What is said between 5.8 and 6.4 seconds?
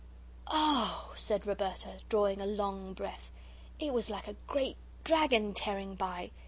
by.